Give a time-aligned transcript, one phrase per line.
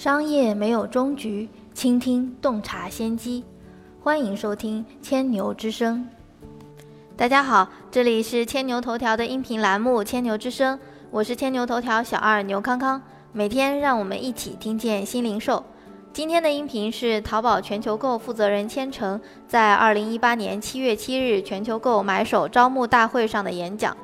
[0.00, 3.44] 商业没有终局，倾听洞察先机。
[4.02, 6.08] 欢迎收听千牛之声。
[7.18, 10.78] 大家好，这里是千牛头条的音频栏目《千牛之声》，
[11.10, 13.02] 我是千牛头条小二牛康康。
[13.34, 15.62] 每天让我们一起听见新零售。
[16.14, 23.94] 今天的音频是淘宝全球购负责人千成在二零一八年七月七日全球购买手招募大会上的演讲。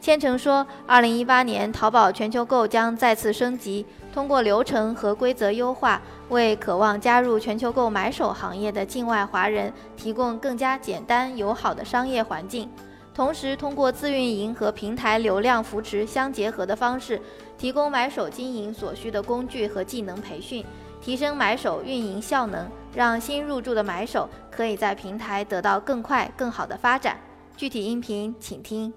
[0.00, 12.70] 千成说，二零一八年淘宝全球购将再次升级，通过流程和规则优化，为渴望加入全球购买手行业的境外华人提供更加简单友好的商业环境。
[13.12, 17.20] 同时，通过自运营和平台流量扶持相结合的方式，
[17.58, 20.64] 提供买手经营所需的工具和技能培训，
[21.00, 27.18] 提升买手运营效能，让新入驻的买手可以在平台得到更快、更好的发展。
[27.56, 28.94] 具体音频请听。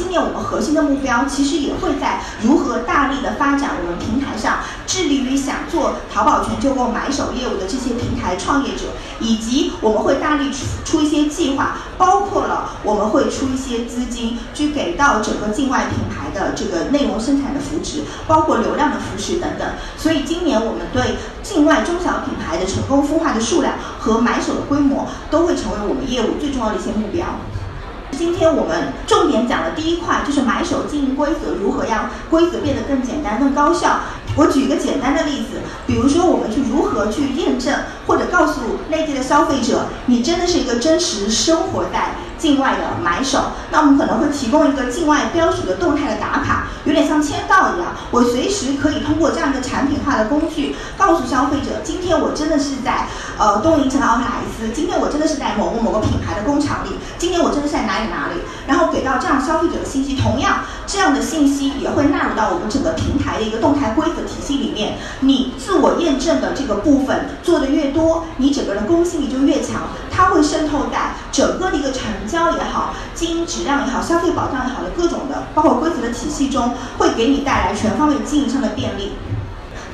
[0.00, 4.58] 今年我们核心的目标其实也会在如何大力的发展我们平台上
[4.88, 8.86] 致力于想做淘宝全球购买手业务的这些平台创业者，
[9.20, 19.68] 以及我们会大力出出一些计划，包括了我们会出一些资金去给到整个境外品牌的这个内容生产的扶持，包括流量的扶持等等。
[19.96, 27.26] 所以今年我们对境外中小品牌的成功孵化的数量和买手的规模，都会成为我们业务最重要的一些目标。
[28.16, 34.00] 今天我们重点讲的第一块就是买手经营规则如何让规则变得更简单、更高效。
[34.36, 37.72] 我举一个简单的例子，比如说我们去如何去验证
[38.06, 43.52] 或者告诉内地的消费者，你真的是一个真实生活在境外的买手。
[43.70, 53.06] 那我们可能会提供一个境外标识的动态的打卡，有点像签到一样，我随时可以通过这样一个产品化的工具，告诉消费者，今天我真的是在
[53.38, 60.14] 呃东营城的奥特莱斯，今天我真的是在某某某个品牌的工厂里，今天我真的是在哪里哪里，然后给到这样消费者的信息。
[60.14, 64.24] 同样，这样的信息也会纳入到我们整个平台的一个动态规则。
[64.24, 72.58] 体系里面，你自我验证的这个部分做的越多，你整个人公信力就越强，它会渗透在整个的一个成交也
[73.24, 79.12] 经营质量也好、消费保障也好的各种的，包括规则的体系中，会给你带来全方位经营上的便利。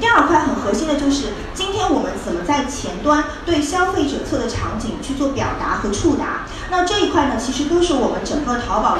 [0.00, 6.46] 第二块很核心的就是，今天我们怎么在前端对消费者侧的场景去做表达和触达？
[6.70, 8.96] 那这一块呢，其实都是我们整个淘宝。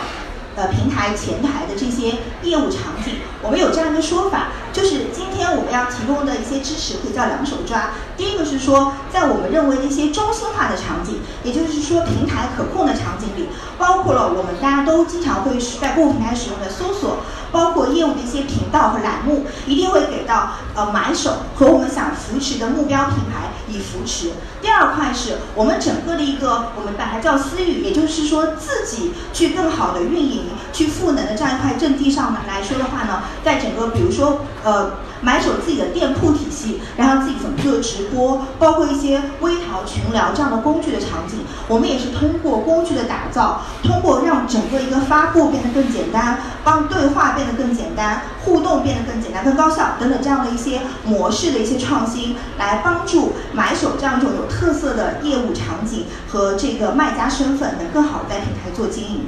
[0.59, 7.91] 呃，平台前台的这些业务场景，我们有这样一个说法，就是今天我们要提供的一些支持可以叫两手抓。
[8.17, 13.47] 第一个是说，在我们认为的一些中心化的场景，也就是说平台可控的场景里，
[13.79, 17.19] 包括了我们大家都经常会在购物平台使用的搜索，
[17.53, 24.33] 包括业务的一些频道和栏目，一定会给到呃买手和我们想扶持的目标品牌以扶持。
[24.61, 30.47] 第二块是我们整个的一个，我们把它叫私域，也就是说自己去更好的运营。
[30.73, 59.27] 去赋能的这样一块阵地上呢来说的话呢，在整个比如说呃买手自己的店铺体系，然后自己怎么做直播，包括一些微淘群聊这样的工具的场景，我们也是通过工具的打造，通过让整个一个发布变得更简单，帮对话变得更简单，互动变得更简单、更高效等等这样的一些模式的一些创新，来帮助买手这样一种有特色的业务场景和这个卖家身份能更好的在平台做经营。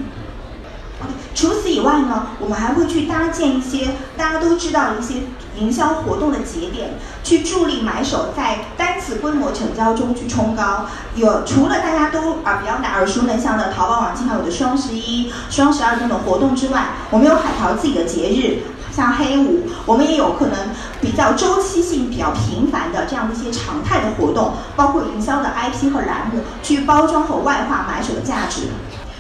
[1.35, 5.23] 除此以外呢，我们还会去搭建一些大家都知道的一些
[5.57, 10.87] 营销活动的节点，去助力买手在单次规模成交中去冲高。
[11.15, 18.63] 有除了大家都耳比较耳熟能详的淘宝网经常有的双十一、双十二等等活动之外，我们有海淘自己的节日，
[18.95, 20.57] 像黑五，我们也有可能
[21.01, 28.63] 比较周期性比较频繁的这样的一些常态的活动，包括营销的 IP 和栏目，去包装和外化买手的价值。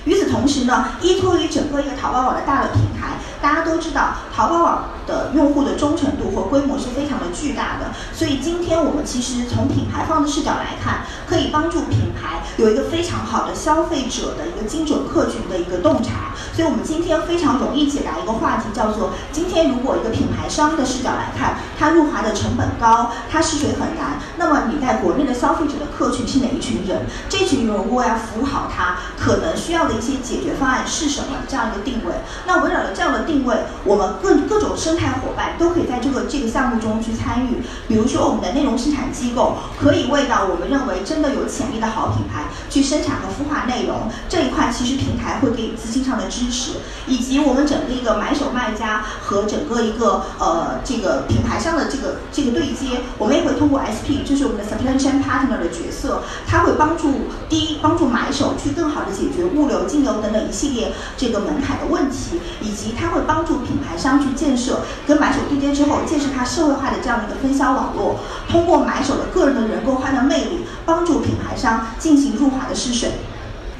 [0.04, 16.32] 与此同时呢，依托于整个一个淘宝网的大的平台，大家都知道淘宝网的用户的忠诚度和规模是非常的巨大的，所以今天我们其实从品牌方的视角来看，可以帮助品牌有一个非常好的消费者的一个精准客群的一个洞察。
[16.52, 27.06] 所以我们今天非常容易解答一个话题，叫做今天如果一个品牌商的视角来看，它入华的成本高，它试水很难，那么你在国内的消费者的客群是哪一群人？
[27.28, 30.00] 这群人如果要服务好它，可能需要的。
[30.00, 31.36] 一些解决方案是什么？
[31.46, 32.14] 这样一个定位。
[32.46, 37.62] 那围绕着这样的定位，我们各各种生态伙伴都可以在这个这个项目中去参与。
[37.88, 44.10] 比如说，我们的内容生产机构可以为到我们认为真的有潜力的好品牌去生产和孵化内容。
[44.28, 46.72] 这一块其实平台会给予资金上的支持，
[47.06, 59.80] 以及我们整个一个买手卖家和整个一个呃这个品牌商的这个这个对接，我们也会通过 SP，就是我们的 supply chain partner 的角色，它会帮助第一帮助买手去更好的解决物流。
[59.86, 73.12] 金流等等一系列这个门槛的问题，以及它会帮助品牌商去建设跟买手对接之后建设它社会化的这样的一个分销网络，通过买手的个人的人购化的魅力，帮助品牌商进行入华的试水。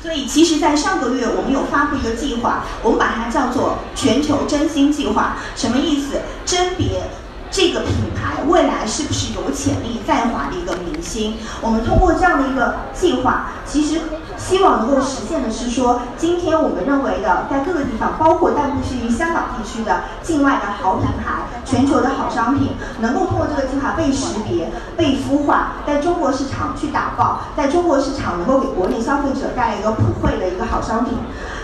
[0.03, 5.37] 所以，其实，在上个月，我们有发布一个计划，我们把它叫做全球真心计划。
[5.55, 6.23] 什么意思？
[6.47, 7.03] 甄别。
[7.51, 11.35] 这个品牌未来是不是有潜力在华的一个明星？
[11.61, 14.01] 我们通过这样的一个计划，其实
[14.37, 22.71] 希望能够实现的是说，今天我们认为的，在各个地方，包括但不限于香港地区的境外的好品牌、全球的好商品，
[23.01, 31.15] 能够通过这个计划被识别、被孵化，在中国市场去打爆，在中国市场能够给国内消费者带来一个普惠的一个好商品。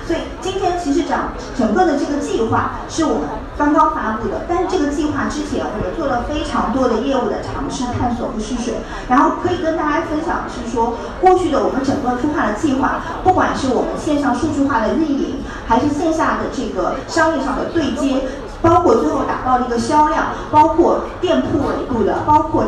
[0.05, 3.23] 所以今天其实讲整个的这个计划是我们
[3.57, 8.75] 刚刚发布的，但是这个计划之前我们做了非常多的业务的尝试、探索和试水，
[9.09, 18.23] 然后可以跟大家分享的是说，过去的我们整个孵化的计划，不管是我们线上数据化的运营，还是线下的这个商业上的对接。
[18.63, 22.65] 包括最后打造的一个销量，包括店铺维度的，包括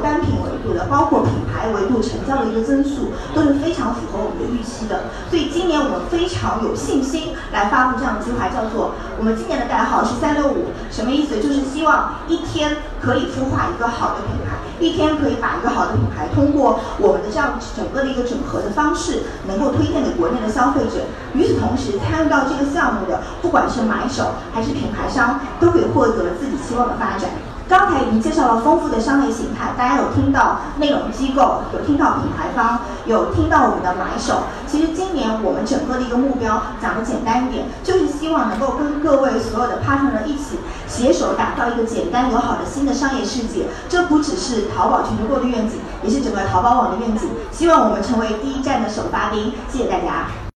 [2.37, 5.05] 的一个增速，都是非常符合我们的预期的。
[5.31, 11.41] 所以今年我们非常有信心来发布这样的计划，叫做我们今年的代号是三六五，什么意思？
[11.41, 21.07] 就是希望一天可以孵化一个好的品牌，一天可以把一个好的品牌通过我们的这样整个的一个整合的方式，能够推荐给国内的消费者。
[21.35, 27.31] 与此同时，参与到这个项目的，不管是买手还是品牌商，都可以获得自己期望的发展。
[27.69, 34.45] 刚才已经介绍了丰富的商业形态，大家有听到内容机构，有听到品牌方，有听到我们的买手。
[34.67, 43.67] 其实今年我们整个的一个目标讲的简单一点，就是希望能够跟各位所有的 partner 一起携手打造一个简单友好的新的商业世界。
[43.87, 47.29] 这不只是淘宝全球购的愿景，也是整个淘宝网的愿景。
[47.53, 49.53] 希望我们成为第一站的首发兵。
[49.69, 50.29] 谢谢大家。